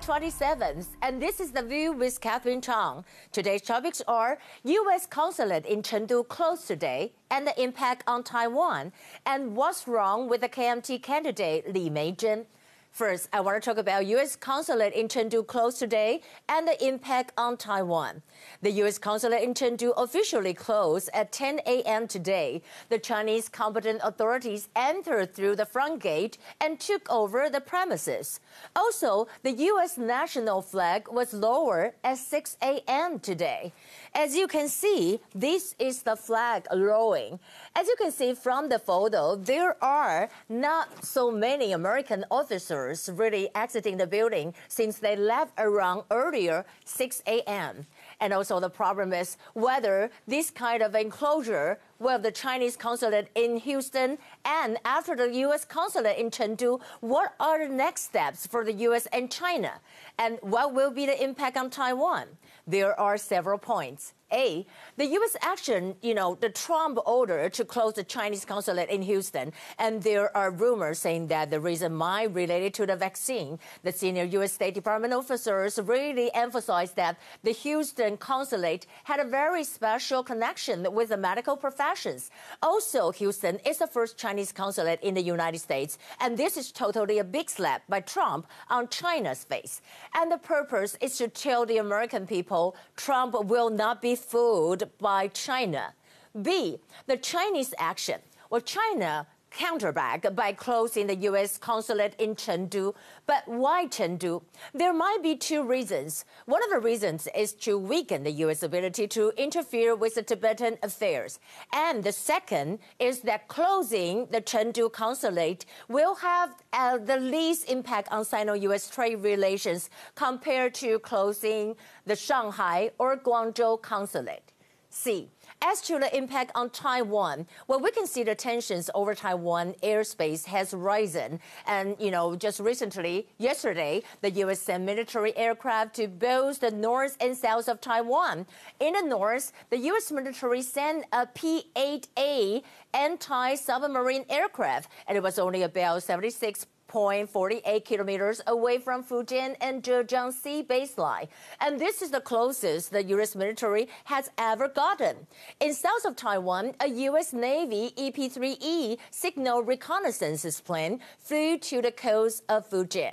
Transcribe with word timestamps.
July 0.00 0.20
27th, 0.20 0.86
and 1.02 1.20
this 1.20 1.38
is 1.38 1.52
The 1.52 1.62
View 1.62 1.92
with 1.92 2.18
Catherine 2.18 2.62
Chang. 2.62 3.04
Today's 3.30 3.60
topics 3.60 4.00
are 4.08 4.38
U.S. 4.64 5.06
consulate 5.06 5.66
in 5.66 5.82
Chengdu 5.82 6.26
closed 6.28 6.66
today 6.66 7.12
and 7.30 7.46
the 7.46 7.62
impact 7.62 8.02
on 8.06 8.22
Taiwan, 8.24 8.92
and 9.26 9.54
what's 9.54 9.86
wrong 9.86 10.30
with 10.30 10.40
the 10.40 10.48
KMT 10.48 11.02
candidate 11.02 11.74
Li 11.74 11.90
Meizhen. 11.90 12.46
First, 12.92 13.30
I 13.32 13.40
want 13.40 13.62
to 13.62 13.66
talk 13.66 13.78
about 13.78 14.04
U.S. 14.04 14.36
consulate 14.36 14.92
in 14.92 15.08
Chengdu 15.08 15.46
closed 15.46 15.78
today 15.78 16.20
and 16.46 16.68
the 16.68 16.86
impact 16.86 17.32
on 17.38 17.56
Taiwan. 17.56 18.20
The 18.60 18.70
U.S. 18.82 18.98
consulate 18.98 19.42
in 19.42 19.54
Chengdu 19.54 19.94
officially 19.96 20.52
closed 20.52 21.08
at 21.14 21.32
10 21.32 21.60
a.m. 21.66 22.06
today. 22.06 22.60
The 22.90 22.98
Chinese 22.98 23.48
competent 23.48 24.02
authorities 24.04 24.68
entered 24.76 25.34
through 25.34 25.56
the 25.56 25.64
front 25.64 26.02
gate 26.02 26.36
and 26.60 26.78
took 26.78 27.10
over 27.10 27.48
the 27.48 27.62
premises. 27.62 28.40
Also, 28.76 29.26
the 29.42 29.52
U.S. 29.52 29.96
national 29.96 30.60
flag 30.60 31.08
was 31.10 31.32
lowered 31.32 31.94
at 32.04 32.18
6 32.18 32.58
a.m. 32.60 33.18
today. 33.20 33.72
As 34.14 34.36
you 34.36 34.46
can 34.46 34.68
see, 34.68 35.18
this 35.34 35.74
is 35.78 36.02
the 36.02 36.14
flag 36.14 36.66
lowering. 36.70 37.40
As 37.74 37.86
you 37.86 37.96
can 37.96 38.12
see 38.12 38.34
from 38.34 38.68
the 38.68 38.78
photo, 38.78 39.34
there 39.34 39.82
are 39.82 40.28
not 40.50 41.02
so 41.02 41.30
many 41.30 41.72
American 41.72 42.26
officers 42.30 42.81
really 43.14 43.48
exiting 43.54 43.96
the 43.96 44.06
building 44.06 44.54
since 44.68 44.98
they 44.98 45.16
left 45.16 45.52
around 45.58 46.04
earlier 46.10 46.64
6 46.84 47.22
a.m. 47.26 47.86
And 48.20 48.32
also 48.32 48.60
the 48.60 48.70
problem 48.70 49.12
is 49.12 49.36
whether 49.54 50.10
this 50.26 50.50
kind 50.50 50.82
of 50.82 50.94
enclosure 50.94 51.78
will 51.98 52.18
the 52.18 52.32
Chinese 52.32 52.76
consulate 52.76 53.28
in 53.34 53.56
Houston 53.56 54.18
and 54.44 54.78
after 54.84 55.14
the 55.14 55.32
U.S. 55.46 55.64
consulate 55.64 56.18
in 56.18 56.30
Chengdu, 56.30 56.80
what 57.00 57.34
are 57.38 57.66
the 57.66 57.72
next 57.72 58.02
steps 58.02 58.46
for 58.46 58.64
the 58.64 58.72
U.S. 58.88 59.06
and 59.12 59.30
China? 59.30 59.72
And 60.18 60.38
what 60.40 60.74
will 60.74 60.90
be 60.90 61.06
the 61.06 61.22
impact 61.22 61.56
on 61.56 61.70
Taiwan? 61.70 62.26
There 62.66 62.98
are 62.98 63.16
several 63.16 63.58
points. 63.58 64.14
A, 64.32 64.66
the 64.96 65.06
U.S. 65.06 65.36
action, 65.40 65.94
you 66.02 66.14
know, 66.14 66.36
the 66.40 66.48
Trump 66.48 66.98
order 67.06 67.48
to 67.50 67.64
close 67.64 67.94
the 67.94 68.04
Chinese 68.04 68.44
consulate 68.44 68.88
in 68.88 69.02
Houston, 69.02 69.52
and 69.78 70.02
there 70.02 70.34
are 70.36 70.50
rumors 70.50 70.98
saying 70.98 71.28
that 71.28 71.50
the 71.50 71.60
reason 71.60 71.94
might 71.94 72.34
related 72.34 72.74
to 72.74 72.86
the 72.86 72.96
vaccine. 72.96 73.58
The 73.82 73.92
senior 73.92 74.24
U.S. 74.24 74.52
State 74.52 74.74
Department 74.74 75.12
officers 75.12 75.78
really 75.82 76.32
emphasized 76.34 76.96
that 76.96 77.18
the 77.42 77.52
Houston 77.52 78.16
consulate 78.16 78.86
had 79.04 79.20
a 79.20 79.24
very 79.24 79.64
special 79.64 80.22
connection 80.22 80.86
with 80.92 81.10
the 81.10 81.16
medical 81.16 81.56
professions. 81.56 82.30
Also, 82.62 83.10
Houston 83.12 83.58
is 83.66 83.78
the 83.78 83.86
first 83.86 84.16
Chinese 84.16 84.52
consulate 84.52 85.00
in 85.02 85.14
the 85.14 85.22
United 85.22 85.58
States, 85.58 85.98
and 86.20 86.36
this 86.36 86.56
is 86.56 86.72
totally 86.72 87.18
a 87.18 87.24
big 87.24 87.50
slap 87.50 87.82
by 87.88 88.00
Trump 88.00 88.46
on 88.70 88.88
China's 88.88 89.44
face. 89.44 89.82
And 90.14 90.30
the 90.30 90.38
purpose 90.38 90.96
is 91.00 91.16
to 91.18 91.28
tell 91.28 91.66
the 91.66 91.78
American 91.78 92.26
people 92.26 92.76
Trump 92.96 93.34
will 93.44 93.70
not 93.70 94.00
be 94.00 94.14
fooled 94.22 94.88
by 94.98 95.28
China. 95.28 95.94
B, 96.40 96.78
the 97.06 97.16
Chinese 97.16 97.74
action. 97.78 98.20
Well, 98.48 98.60
China 98.60 99.26
counterback 99.52 100.34
by 100.34 100.52
closing 100.52 101.06
the 101.06 101.16
U.S. 101.16 101.58
consulate 101.58 102.14
in 102.18 102.34
Chengdu. 102.34 102.94
But 103.26 103.46
why 103.46 103.86
Chengdu? 103.86 104.42
There 104.72 104.92
might 104.92 105.22
be 105.22 105.36
two 105.36 105.62
reasons. 105.62 106.24
One 106.46 106.62
of 106.62 106.70
the 106.70 106.78
reasons 106.78 107.28
is 107.34 107.52
to 107.54 107.78
weaken 107.78 108.22
the 108.24 108.32
U.S. 108.44 108.62
ability 108.62 109.06
to 109.08 109.32
interfere 109.36 109.94
with 109.94 110.14
the 110.14 110.22
Tibetan 110.22 110.78
affairs. 110.82 111.38
And 111.72 112.02
the 112.02 112.12
second 112.12 112.78
is 112.98 113.20
that 113.20 113.48
closing 113.48 114.26
the 114.30 114.40
Chengdu 114.40 114.90
consulate 114.92 115.66
will 115.88 116.14
have 116.16 116.50
uh, 116.72 116.98
the 116.98 117.18
least 117.18 117.68
impact 117.70 118.08
on 118.10 118.24
Sino-U.S. 118.24 118.88
trade 118.88 119.16
relations 119.16 119.90
compared 120.14 120.74
to 120.74 120.98
closing 121.00 121.76
the 122.06 122.16
Shanghai 122.16 122.90
or 122.98 123.16
Guangzhou 123.16 123.80
consulate. 123.82 124.52
C. 124.90 125.30
As 125.64 125.80
to 125.82 126.00
the 126.00 126.14
impact 126.14 126.50
on 126.56 126.70
Taiwan, 126.70 127.46
well, 127.68 127.78
we 127.78 127.92
can 127.92 128.04
see 128.04 128.24
the 128.24 128.34
tensions 128.34 128.90
over 128.96 129.14
Taiwan 129.14 129.74
airspace 129.80 130.44
has 130.46 130.74
risen. 130.74 131.38
And, 131.68 131.94
you 132.00 132.10
know, 132.10 132.34
just 132.34 132.58
recently, 132.58 133.28
yesterday, 133.38 134.02
the 134.22 134.30
U.S. 134.42 134.58
sent 134.58 134.82
military 134.82 135.36
aircraft 135.36 135.94
to 135.96 136.08
both 136.08 136.58
the 136.58 136.72
north 136.72 137.16
and 137.20 137.36
south 137.36 137.68
of 137.68 137.80
Taiwan. 137.80 138.44
In 138.80 138.94
the 138.94 139.02
north, 139.02 139.52
the 139.70 139.78
U.S. 139.78 140.10
military 140.10 140.62
sent 140.62 141.04
a 141.12 141.26
P-8A 141.28 142.64
anti-submarine 142.92 144.24
aircraft, 144.28 144.90
and 145.06 145.16
it 145.16 145.22
was 145.22 145.38
only 145.38 145.62
about 145.62 146.02
76 146.02 146.66
0.48 146.92 147.84
kilometers 147.84 148.40
away 148.46 148.78
from 148.78 149.02
Fujian 149.02 149.56
and 149.60 149.82
Zhejiang 149.82 150.32
Sea 150.32 150.62
baseline. 150.62 151.28
And 151.60 151.80
this 151.80 152.02
is 152.02 152.10
the 152.10 152.20
closest 152.20 152.90
the 152.92 153.02
U.S. 153.04 153.34
military 153.34 153.88
has 154.04 154.30
ever 154.36 154.68
gotten. 154.68 155.26
In 155.60 155.72
south 155.72 156.04
of 156.04 156.16
Taiwan, 156.16 156.74
a 156.80 156.88
U.S. 156.88 157.32
Navy 157.32 157.92
EP-3E 157.96 158.98
signal 159.10 159.62
reconnaissance 159.62 160.60
plane 160.60 161.00
flew 161.18 161.58
to 161.58 161.80
the 161.80 161.92
coast 161.92 162.44
of 162.48 162.68
Fujian. 162.68 163.12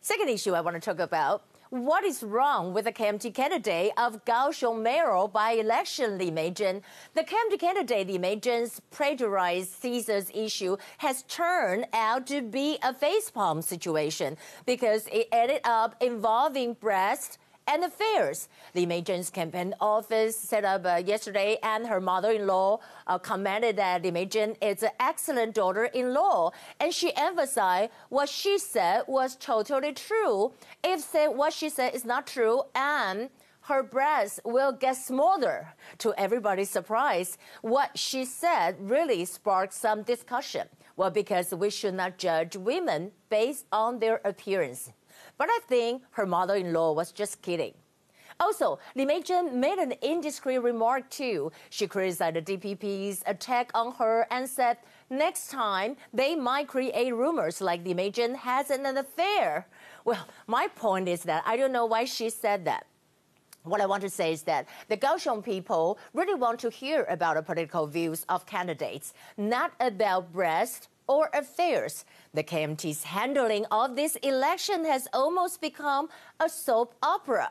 Second 0.00 0.28
issue 0.28 0.52
I 0.52 0.60
want 0.60 0.74
to 0.74 0.80
talk 0.80 1.00
about 1.00 1.44
what 1.74 2.04
is 2.04 2.22
wrong 2.22 2.72
with 2.72 2.84
the 2.84 2.92
KMT 2.92 3.34
candidate 3.34 3.90
of 3.96 4.24
Kaohsiung 4.24 4.80
mayoral 4.80 5.26
by-election 5.26 6.18
Li 6.18 6.30
Meizhen? 6.30 6.82
The 7.14 7.24
KMT 7.24 7.58
candidate 7.58 8.06
Li 8.06 8.16
Meizhen's 8.16 8.80
plagiarized 8.92 9.70
thesis 9.70 10.30
issue 10.32 10.76
has 10.98 11.24
turned 11.24 11.86
out 11.92 12.28
to 12.28 12.42
be 12.42 12.78
a 12.80 12.94
facepalm 12.94 13.60
situation 13.60 14.36
because 14.66 15.08
it 15.08 15.26
ended 15.32 15.62
up 15.64 15.96
involving 16.00 16.74
breast 16.74 17.38
and 17.66 17.84
affairs. 17.84 18.48
Li 18.74 18.86
Meizhen's 18.86 19.30
campaign 19.30 19.74
office 19.80 20.36
set 20.36 20.64
up 20.64 20.84
uh, 20.84 21.02
yesterday, 21.04 21.58
and 21.62 21.86
her 21.86 22.00
mother-in-law 22.00 22.78
uh, 23.06 23.18
commented 23.18 23.76
that 23.76 24.02
Meizhen 24.02 24.56
is 24.62 24.82
an 24.82 24.90
excellent 25.00 25.54
daughter-in-law, 25.54 26.50
and 26.80 26.92
she 26.92 27.14
emphasized 27.16 27.90
what 28.08 28.28
she 28.28 28.58
said 28.58 29.02
was 29.06 29.36
totally 29.36 29.92
true. 29.92 30.52
If 30.82 31.00
said 31.00 31.28
what 31.28 31.52
she 31.52 31.68
said 31.68 31.94
is 31.94 32.04
not 32.04 32.26
true, 32.26 32.62
and 32.74 33.30
her 33.62 33.82
breasts 33.82 34.40
will 34.44 34.72
get 34.72 34.96
smaller. 34.96 35.74
To 35.98 36.12
everybody's 36.18 36.68
surprise, 36.68 37.38
what 37.62 37.96
she 37.96 38.26
said 38.26 38.76
really 38.78 39.24
sparked 39.24 39.72
some 39.72 40.02
discussion. 40.02 40.68
Well, 40.96 41.10
because 41.10 41.54
we 41.54 41.70
should 41.70 41.94
not 41.94 42.18
judge 42.18 42.56
women 42.56 43.12
based 43.30 43.64
on 43.72 44.00
their 44.00 44.20
appearance. 44.24 44.92
But 45.38 45.48
I 45.50 45.58
think 45.68 46.02
her 46.12 46.26
mother-in-law 46.26 46.92
was 46.92 47.12
just 47.12 47.42
kidding. 47.42 47.74
Also, 48.40 48.78
Li 48.96 49.06
Meizhen 49.06 49.54
made 49.54 49.78
an 49.78 49.92
indiscreet 50.02 50.60
remark 50.62 51.08
too. 51.08 51.52
She 51.70 51.86
criticized 51.86 52.36
the 52.36 52.42
DPP's 52.42 53.22
attack 53.26 53.70
on 53.74 53.94
her 53.94 54.26
and 54.30 54.48
said 54.48 54.78
next 55.08 55.50
time 55.50 55.96
they 56.12 56.34
might 56.34 56.68
create 56.68 57.14
rumors 57.14 57.60
like 57.60 57.84
Li 57.84 57.94
Meizhen 57.94 58.34
has 58.34 58.70
an 58.70 58.84
affair. 58.96 59.66
Well, 60.04 60.26
my 60.46 60.68
point 60.68 61.08
is 61.08 61.22
that 61.22 61.44
I 61.46 61.56
don't 61.56 61.72
know 61.72 61.86
why 61.86 62.04
she 62.04 62.28
said 62.28 62.64
that. 62.64 62.86
What 63.62 63.80
I 63.80 63.86
want 63.86 64.02
to 64.02 64.10
say 64.10 64.32
is 64.32 64.42
that 64.42 64.66
the 64.88 64.96
Kaohsiung 64.96 65.42
people 65.42 65.98
really 66.12 66.34
want 66.34 66.60
to 66.60 66.70
hear 66.70 67.04
about 67.08 67.36
the 67.36 67.42
political 67.42 67.86
views 67.86 68.26
of 68.28 68.44
candidates, 68.44 69.14
not 69.38 69.72
about 69.80 70.32
breast 70.32 70.88
or 71.06 71.30
affairs. 71.32 72.04
The 72.32 72.42
KMT's 72.42 73.04
handling 73.04 73.66
of 73.70 73.96
this 73.96 74.16
election 74.16 74.84
has 74.84 75.08
almost 75.12 75.60
become 75.60 76.08
a 76.40 76.48
soap 76.48 76.94
opera. 77.02 77.50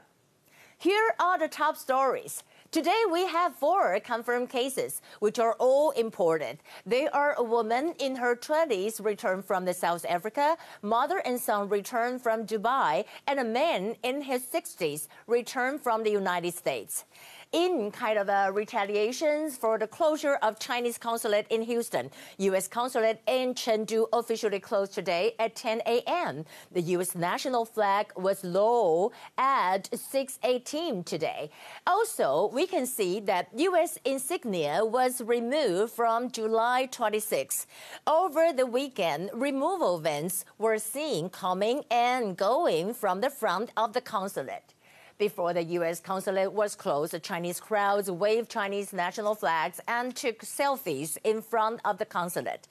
Here 0.77 1.15
are 1.19 1.39
the 1.39 1.47
top 1.47 1.77
stories. 1.77 2.43
Today 2.71 3.03
we 3.11 3.27
have 3.27 3.55
four 3.55 3.99
confirmed 3.99 4.49
cases, 4.49 5.01
which 5.19 5.37
are 5.37 5.53
all 5.59 5.91
imported. 5.91 6.57
They 6.85 7.07
are 7.07 7.35
a 7.37 7.43
woman 7.43 7.93
in 7.99 8.15
her 8.15 8.35
20s 8.35 9.01
returned 9.01 9.45
from 9.45 9.63
the 9.63 9.75
South 9.75 10.05
Africa, 10.09 10.57
mother 10.81 11.19
and 11.19 11.39
son 11.39 11.69
returned 11.69 12.21
from 12.21 12.47
Dubai, 12.47 13.05
and 13.27 13.39
a 13.39 13.43
man 13.43 13.95
in 14.03 14.23
his 14.23 14.41
60s 14.41 15.07
returned 15.27 15.81
from 15.81 16.03
the 16.03 16.09
United 16.09 16.53
States 16.55 17.05
in 17.53 17.91
kind 17.91 18.17
of 18.17 18.27
a 18.27 18.51
retaliations 18.51 19.55
for 19.55 19.77
the 19.77 19.87
closure 19.87 20.35
of 20.41 20.59
Chinese 20.59 20.97
consulate 20.97 21.45
in 21.49 21.61
Houston. 21.61 22.09
U.S. 22.39 22.67
consulate 22.67 23.21
in 23.27 23.53
Chengdu 23.53 24.07
officially 24.11 24.59
closed 24.59 24.93
today 24.93 25.35
at 25.37 25.55
10 25.55 25.81
a.m. 25.85 26.45
The 26.71 26.81
U.S. 26.97 27.15
national 27.15 27.63
flag 27.65 28.11
was 28.17 28.43
low 28.43 29.11
at 29.37 29.89
6:18 29.91 31.05
today. 31.05 31.51
Also, 31.85 32.49
we 32.51 32.65
can 32.65 32.85
see 32.87 33.19
that 33.21 33.47
U.S. 33.55 33.99
insignia 34.03 34.83
was 34.83 35.21
removed 35.21 35.93
from 35.93 36.31
July 36.31 36.87
26. 36.91 37.67
Over 38.07 38.51
the 38.51 38.65
weekend, 38.65 39.29
removal 39.33 39.99
vans 39.99 40.43
were 40.57 40.79
seen 40.79 41.29
coming 41.29 41.83
and 41.91 42.35
going 42.35 42.93
from 42.95 43.21
the 43.21 43.29
front 43.29 43.71
of 43.77 43.93
the 43.93 44.01
consulate. 44.01 44.72
Before 45.19 45.53
the 45.53 45.63
U.S. 45.63 45.99
consulate 45.99 46.51
was 46.51 46.75
closed, 46.75 47.15
Chinese 47.21 47.59
crowds 47.59 48.09
waved 48.09 48.49
Chinese 48.49 48.91
national 48.91 49.35
flags 49.35 49.79
and 49.87 50.15
took 50.15 50.39
selfies 50.39 51.17
in 51.23 51.41
front 51.41 51.81
of 51.85 51.99
the 51.99 52.05
consulate. 52.05 52.67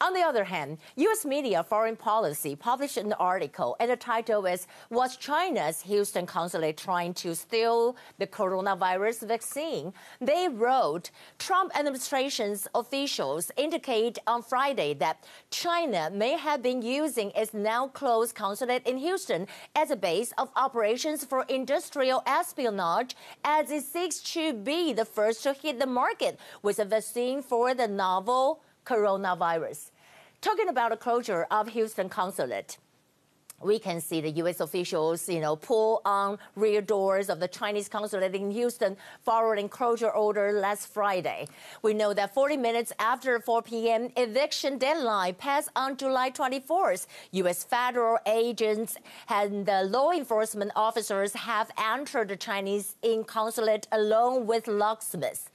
On 0.00 0.12
the 0.12 0.22
other 0.22 0.44
hand, 0.44 0.78
U.S. 0.96 1.24
media 1.24 1.62
Foreign 1.62 1.94
Policy 1.94 2.56
published 2.56 2.96
an 2.96 3.12
article, 3.14 3.76
and 3.78 3.90
the 3.90 3.96
title 3.96 4.44
is 4.44 4.66
Was 4.90 5.16
China's 5.16 5.82
Houston 5.82 6.26
consulate 6.26 6.76
trying 6.76 7.14
to 7.14 7.34
steal 7.34 7.96
the 8.18 8.26
coronavirus 8.26 9.28
vaccine? 9.28 9.92
They 10.20 10.48
wrote 10.48 11.10
Trump 11.38 11.76
administration's 11.78 12.66
officials 12.74 13.52
indicate 13.56 14.18
on 14.26 14.42
Friday 14.42 14.94
that 14.94 15.24
China 15.50 16.10
may 16.12 16.36
have 16.36 16.60
been 16.60 16.82
using 16.82 17.30
its 17.36 17.54
now 17.54 17.86
closed 17.86 18.34
consulate 18.34 18.84
in 18.86 18.98
Houston 18.98 19.46
as 19.76 19.92
a 19.92 19.96
base 19.96 20.32
of 20.38 20.50
operations 20.56 21.24
for 21.24 21.44
industrial 21.48 22.22
espionage 22.26 23.14
as 23.44 23.70
it 23.70 23.84
seeks 23.84 24.18
to 24.32 24.52
be 24.52 24.92
the 24.92 25.04
first 25.04 25.44
to 25.44 25.52
hit 25.52 25.78
the 25.78 25.86
market 25.86 26.38
with 26.62 26.80
a 26.80 26.84
vaccine 26.84 27.42
for 27.42 27.74
the 27.74 27.86
novel 27.86 28.60
coronavirus. 28.84 29.90
Talking 30.40 30.68
about 30.68 30.90
the 30.90 30.96
closure 30.96 31.46
of 31.50 31.68
Houston 31.68 32.08
consulate, 32.08 32.78
we 33.64 33.78
can 33.78 34.00
see 34.00 34.20
the 34.20 34.30
U.S. 34.30 34.60
officials, 34.60 35.28
you 35.28 35.40
know, 35.40 35.56
pull 35.56 36.02
on 36.04 36.38
rear 36.54 36.82
doors 36.82 37.30
of 37.30 37.40
the 37.40 37.48
Chinese 37.48 37.88
consulate 37.88 38.34
in 38.34 38.50
Houston 38.50 38.96
following 39.22 39.68
closure 39.68 40.10
order 40.10 40.52
last 40.52 40.92
Friday. 40.92 41.46
We 41.82 41.94
know 41.94 42.12
that 42.12 42.34
40 42.34 42.56
minutes 42.58 42.92
after 42.98 43.40
4 43.40 43.62
p.m. 43.62 44.10
eviction 44.16 44.76
deadline 44.76 45.34
passed 45.34 45.70
on 45.74 45.96
July 45.96 46.30
24th, 46.30 47.06
U.S. 47.32 47.64
federal 47.64 48.18
agents 48.26 48.96
and 49.28 49.64
the 49.64 49.84
law 49.84 50.10
enforcement 50.10 50.72
officers 50.76 51.32
have 51.32 51.70
entered 51.78 52.28
the 52.28 52.36
Chinese 52.36 52.96
in 53.02 53.24
consulate 53.24 53.88
along 53.92 54.46
with 54.46 54.66
locksmiths. 54.68 55.48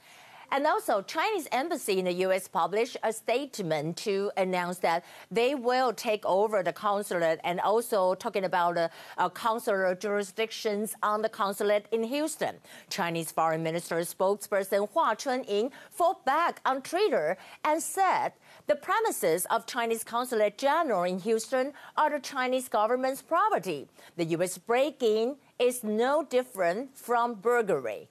And 0.52 0.66
also, 0.66 1.00
Chinese 1.02 1.46
embassy 1.52 2.00
in 2.00 2.06
the 2.06 2.12
U.S. 2.26 2.48
published 2.48 2.96
a 3.04 3.12
statement 3.12 3.96
to 3.98 4.32
announce 4.36 4.78
that 4.78 5.04
they 5.30 5.54
will 5.54 5.92
take 5.92 6.26
over 6.26 6.62
the 6.64 6.72
consulate 6.72 7.38
and 7.44 7.60
also 7.60 8.14
talking 8.14 8.44
about 8.44 8.76
uh, 8.76 8.88
uh, 9.16 9.28
consular 9.28 9.94
jurisdictions 9.94 10.94
on 11.04 11.22
the 11.22 11.28
consulate 11.28 11.86
in 11.92 12.02
Houston. 12.02 12.56
Chinese 12.88 13.30
Foreign 13.30 13.62
Minister 13.62 13.96
spokesperson 13.96 14.88
Hua 14.90 15.14
Chunying 15.14 15.70
fought 15.90 16.24
back 16.24 16.60
on 16.64 16.82
Twitter 16.82 17.36
and 17.64 17.80
said 17.80 18.32
the 18.66 18.74
premises 18.74 19.46
of 19.50 19.66
Chinese 19.66 20.02
Consulate 20.02 20.58
General 20.58 21.04
in 21.04 21.20
Houston 21.20 21.72
are 21.96 22.10
the 22.10 22.18
Chinese 22.18 22.68
government's 22.68 23.22
property. 23.22 23.86
The 24.16 24.24
U.S. 24.36 24.58
break-in 24.58 25.36
is 25.60 25.84
no 25.84 26.24
different 26.24 26.96
from 26.96 27.34
burglary. 27.34 28.08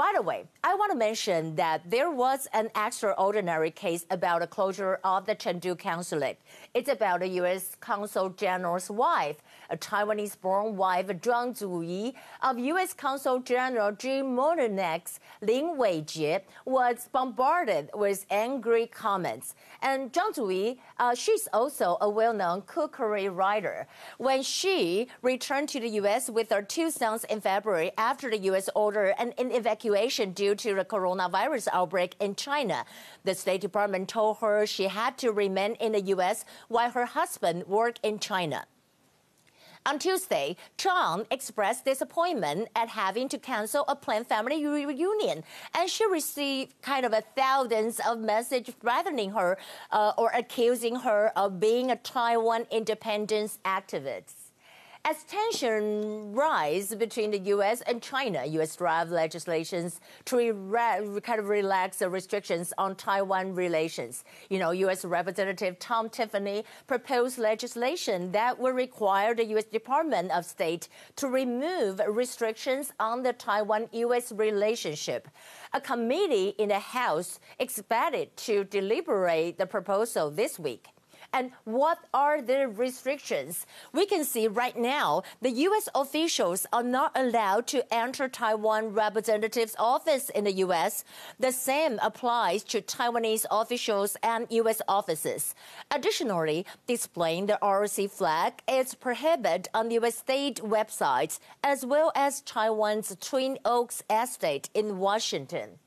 By 0.00 0.12
the 0.14 0.22
way, 0.22 0.46
I 0.64 0.74
want 0.76 0.92
to 0.92 0.96
mention 0.96 1.56
that 1.56 1.82
there 1.90 2.10
was 2.10 2.48
an 2.54 2.70
extraordinary 2.74 3.70
case 3.70 4.06
about 4.10 4.40
the 4.40 4.46
closure 4.46 4.98
of 5.04 5.26
the 5.26 5.34
Chengdu 5.34 5.78
consulate. 5.78 6.38
It's 6.72 6.88
about 6.88 7.20
the 7.20 7.28
U.S. 7.40 7.76
Consul 7.80 8.30
General's 8.30 8.90
wife, 8.90 9.36
a 9.68 9.76
Taiwanese-born 9.76 10.76
wife, 10.76 11.06
Zhang 11.08 11.56
Zuyi, 11.58 12.14
of 12.42 12.58
U.S. 12.58 12.94
Consul 12.94 13.40
General 13.40 13.92
Jim 13.92 14.36
Mullinix 14.36 15.18
Lin 15.42 15.76
Weijie, 15.76 16.40
was 16.64 17.08
bombarded 17.12 17.90
with 17.94 18.26
angry 18.30 18.86
comments. 18.86 19.54
And 19.82 20.12
Zhang 20.12 20.34
Zuyi, 20.34 20.78
uh, 20.98 21.14
she's 21.14 21.48
also 21.52 21.98
a 22.00 22.08
well-known 22.08 22.62
cookery 22.62 23.28
writer. 23.28 23.86
When 24.18 24.42
she 24.42 25.08
returned 25.22 25.68
to 25.70 25.80
the 25.80 25.88
U.S. 26.00 26.30
with 26.30 26.50
her 26.50 26.62
two 26.62 26.90
sons 26.90 27.24
in 27.24 27.40
February 27.40 27.92
after 27.98 28.30
the 28.30 28.38
U.S. 28.38 28.68
ordered 28.74 29.14
an 29.18 29.32
evacuation 29.36 30.32
due 30.32 30.54
to 30.54 30.74
the 30.74 30.84
coronavirus 30.84 31.68
outbreak 31.72 32.14
in 32.20 32.34
China. 32.34 32.84
The 33.24 33.34
State 33.34 33.60
Department 33.60 34.08
told 34.08 34.38
her 34.38 34.66
she 34.66 34.84
had 34.84 35.18
to 35.18 35.32
remain 35.32 35.74
in 35.74 35.92
the 35.92 36.00
U.S. 36.14 36.44
while 36.68 36.90
her 36.90 37.06
husband 37.06 37.66
worked 37.66 38.00
in 38.02 38.18
China. 38.18 38.66
On 39.86 39.98
Tuesday, 39.98 40.56
Zhang 40.76 41.24
expressed 41.30 41.86
disappointment 41.86 42.68
at 42.76 42.90
having 42.90 43.30
to 43.30 43.38
cancel 43.38 43.84
a 43.88 43.96
planned 43.96 44.26
family 44.26 44.64
reunion, 44.64 45.42
and 45.74 45.88
she 45.88 46.06
received 46.06 46.74
kind 46.82 47.06
of 47.06 47.14
a 47.14 47.22
thousands 47.34 47.98
of 48.06 48.18
messages 48.20 48.74
threatening 48.78 49.30
her 49.30 49.56
uh, 49.90 50.12
or 50.18 50.30
accusing 50.34 50.96
her 50.96 51.32
of 51.34 51.58
being 51.58 51.90
a 51.90 51.96
Taiwan 51.96 52.66
independence 52.70 53.58
activist. 53.64 54.39
As 55.02 55.24
tension 55.24 56.34
rise 56.34 56.94
between 56.94 57.30
the 57.30 57.38
U.S. 57.38 57.80
and 57.80 58.02
China, 58.02 58.44
U.S. 58.44 58.76
draft 58.76 59.10
legislations 59.10 59.98
to 60.26 61.20
kind 61.24 61.40
of 61.40 61.48
relax 61.48 61.96
the 62.00 62.10
restrictions 62.10 62.74
on 62.76 62.94
Taiwan 62.96 63.54
relations. 63.54 64.24
You 64.50 64.58
know, 64.58 64.72
U.S. 64.72 65.06
Representative 65.06 65.78
Tom 65.78 66.10
Tiffany 66.10 66.64
proposed 66.86 67.38
legislation 67.38 68.30
that 68.32 68.58
would 68.60 68.74
require 68.74 69.34
the 69.34 69.46
U.S. 69.46 69.64
Department 69.64 70.32
of 70.32 70.44
State 70.44 70.88
to 71.16 71.28
remove 71.28 72.02
restrictions 72.06 72.92
on 73.00 73.22
the 73.22 73.32
Taiwan-U.S. 73.32 74.32
relationship. 74.32 75.28
A 75.72 75.80
committee 75.80 76.50
in 76.58 76.68
the 76.68 76.78
House 76.78 77.40
expected 77.58 78.36
to 78.36 78.64
deliberate 78.64 79.56
the 79.56 79.66
proposal 79.66 80.30
this 80.30 80.58
week. 80.58 80.88
And 81.32 81.52
what 81.64 81.98
are 82.12 82.42
the 82.42 82.68
restrictions? 82.68 83.66
We 83.92 84.04
can 84.06 84.24
see 84.24 84.48
right 84.48 84.76
now 84.76 85.22
the 85.40 85.50
U.S. 85.50 85.88
officials 85.94 86.66
are 86.72 86.82
not 86.82 87.12
allowed 87.14 87.66
to 87.68 87.94
enter 87.94 88.28
Taiwan 88.28 88.92
representative's 88.94 89.76
office 89.78 90.28
in 90.30 90.44
the 90.44 90.52
U.S. 90.64 91.04
The 91.38 91.52
same 91.52 91.98
applies 92.02 92.64
to 92.64 92.80
Taiwanese 92.80 93.46
officials 93.50 94.16
and 94.22 94.46
U.S. 94.50 94.82
offices. 94.88 95.54
Additionally, 95.90 96.66
displaying 96.86 97.46
the 97.46 97.58
ROC 97.62 98.10
flag 98.10 98.54
is 98.68 98.94
prohibited 98.94 99.68
on 99.72 99.88
the 99.88 99.94
U.S. 99.94 100.16
state 100.16 100.56
websites 100.56 101.38
as 101.62 101.86
well 101.86 102.10
as 102.14 102.40
Taiwan's 102.42 103.16
Twin 103.20 103.58
Oaks 103.64 104.02
estate 104.10 104.68
in 104.74 104.98
Washington. 104.98 105.78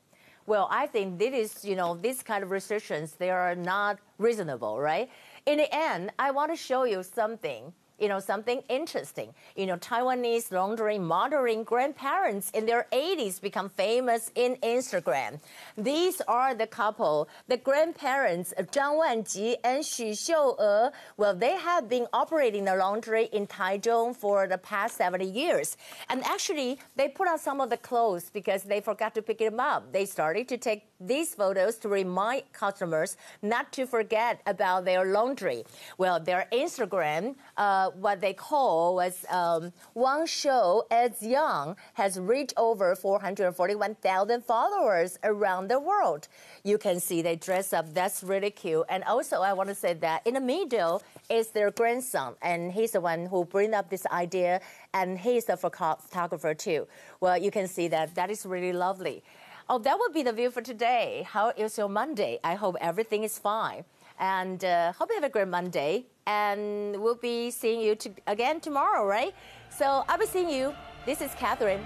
Well, 0.46 0.68
I 0.70 0.86
think 0.86 1.18
this 1.18 1.54
is, 1.54 1.64
you 1.64 1.74
know, 1.74 1.96
these 1.96 2.22
kind 2.22 2.44
of 2.44 2.50
restrictions, 2.50 3.14
they 3.18 3.30
are 3.30 3.54
not 3.54 3.98
reasonable, 4.18 4.78
right? 4.78 5.08
In 5.46 5.58
the 5.58 5.74
end, 5.74 6.10
I 6.18 6.30
want 6.30 6.52
to 6.52 6.56
show 6.56 6.84
you 6.84 7.02
something 7.02 7.74
you 7.98 8.08
know, 8.08 8.18
something 8.18 8.62
interesting. 8.68 9.34
You 9.56 9.66
know, 9.66 9.76
Taiwanese 9.76 10.50
laundry 10.50 10.98
modeling 10.98 11.64
grandparents 11.64 12.50
in 12.50 12.66
their 12.66 12.86
80s 12.92 13.40
become 13.40 13.68
famous 13.68 14.30
in 14.34 14.56
Instagram. 14.56 15.40
These 15.76 16.20
are 16.26 16.54
the 16.54 16.66
couple, 16.66 17.28
the 17.48 17.56
grandparents, 17.56 18.52
of 18.52 18.70
Zhang 18.70 18.98
Wanji 18.98 19.56
and 19.62 19.82
Xu 19.84 20.10
Xiu'e. 20.10 20.92
Well, 21.16 21.34
they 21.34 21.56
have 21.56 21.88
been 21.88 22.06
operating 22.12 22.64
the 22.64 22.76
laundry 22.76 23.26
in 23.32 23.46
Taichung 23.46 24.16
for 24.16 24.46
the 24.46 24.58
past 24.58 24.96
70 24.96 25.24
years. 25.24 25.76
And 26.08 26.24
actually, 26.24 26.78
they 26.96 27.08
put 27.08 27.28
on 27.28 27.38
some 27.38 27.60
of 27.60 27.70
the 27.70 27.76
clothes 27.76 28.30
because 28.32 28.64
they 28.64 28.80
forgot 28.80 29.14
to 29.14 29.22
pick 29.22 29.38
them 29.38 29.60
up. 29.60 29.92
They 29.92 30.06
started 30.06 30.48
to 30.48 30.58
take 30.58 30.88
these 31.00 31.34
photos 31.34 31.76
to 31.76 31.88
remind 31.88 32.52
customers 32.52 33.16
not 33.42 33.72
to 33.72 33.86
forget 33.86 34.40
about 34.46 34.84
their 34.84 35.04
laundry. 35.04 35.64
Well, 35.98 36.20
their 36.20 36.46
Instagram, 36.52 37.36
uh, 37.56 37.83
what 37.90 38.20
they 38.20 38.32
call 38.32 38.96
was 38.96 39.24
um, 39.30 39.72
One 39.92 40.26
Show 40.26 40.86
as 40.90 41.22
Young, 41.22 41.76
has 41.94 42.18
reached 42.18 42.54
over 42.56 42.94
441,000 42.94 44.44
followers 44.44 45.18
around 45.24 45.68
the 45.68 45.80
world. 45.80 46.28
You 46.62 46.78
can 46.78 47.00
see 47.00 47.22
they 47.22 47.36
dress 47.36 47.72
up. 47.72 47.92
That's 47.94 48.22
really 48.22 48.50
cute. 48.50 48.84
And 48.88 49.04
also, 49.04 49.42
I 49.42 49.52
want 49.52 49.68
to 49.68 49.74
say 49.74 49.94
that 49.94 50.26
in 50.26 50.34
the 50.34 50.40
middle 50.40 51.02
is 51.30 51.48
their 51.48 51.70
grandson, 51.70 52.34
and 52.42 52.72
he's 52.72 52.92
the 52.92 53.00
one 53.00 53.26
who 53.26 53.44
bring 53.44 53.74
up 53.74 53.90
this 53.90 54.06
idea, 54.06 54.60
and 54.92 55.18
he's 55.18 55.48
a 55.48 55.56
photographer 55.56 56.54
too. 56.54 56.86
Well, 57.20 57.38
you 57.38 57.50
can 57.50 57.68
see 57.68 57.88
that 57.88 58.14
that 58.14 58.30
is 58.30 58.44
really 58.46 58.72
lovely. 58.72 59.22
Oh, 59.66 59.78
that 59.78 59.98
would 59.98 60.12
be 60.12 60.22
the 60.22 60.32
view 60.32 60.50
for 60.50 60.60
today. 60.60 61.26
How 61.26 61.48
is 61.56 61.78
your 61.78 61.88
Monday? 61.88 62.38
I 62.44 62.54
hope 62.54 62.76
everything 62.82 63.24
is 63.24 63.38
fine. 63.38 63.84
And 64.18 64.64
uh, 64.64 64.92
hope 64.92 65.10
you 65.10 65.16
have 65.16 65.24
a 65.24 65.28
great 65.28 65.48
Monday. 65.48 66.06
And 66.26 67.02
we'll 67.02 67.16
be 67.16 67.50
seeing 67.50 67.80
you 67.80 67.94
to 67.96 68.10
again 68.26 68.60
tomorrow, 68.60 69.06
right? 69.06 69.34
So 69.70 70.04
I'll 70.08 70.18
be 70.18 70.26
seeing 70.26 70.48
you. 70.48 70.74
This 71.04 71.20
is 71.20 71.32
Catherine. 71.34 71.84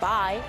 Bye. 0.00 0.40